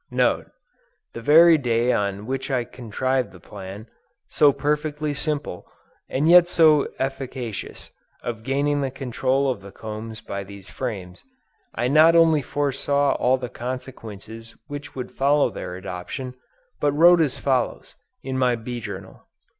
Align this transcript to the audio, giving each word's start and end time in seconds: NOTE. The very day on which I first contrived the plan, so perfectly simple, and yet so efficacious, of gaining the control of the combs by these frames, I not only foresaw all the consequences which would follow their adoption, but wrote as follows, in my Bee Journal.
NOTE. 0.09 0.47
The 1.13 1.21
very 1.21 1.59
day 1.59 1.91
on 1.93 2.25
which 2.25 2.49
I 2.49 2.63
first 2.63 2.73
contrived 2.73 3.31
the 3.31 3.39
plan, 3.39 3.85
so 4.27 4.51
perfectly 4.51 5.13
simple, 5.13 5.67
and 6.09 6.27
yet 6.27 6.47
so 6.47 6.87
efficacious, 6.97 7.91
of 8.23 8.41
gaining 8.41 8.81
the 8.81 8.89
control 8.89 9.51
of 9.51 9.61
the 9.61 9.71
combs 9.71 10.19
by 10.19 10.43
these 10.43 10.71
frames, 10.71 11.23
I 11.75 11.87
not 11.87 12.15
only 12.15 12.41
foresaw 12.41 13.11
all 13.17 13.37
the 13.37 13.47
consequences 13.47 14.55
which 14.65 14.95
would 14.95 15.11
follow 15.11 15.51
their 15.51 15.75
adoption, 15.75 16.33
but 16.79 16.93
wrote 16.93 17.21
as 17.21 17.37
follows, 17.37 17.95
in 18.23 18.39
my 18.39 18.55
Bee 18.55 18.79
Journal. 18.81 19.27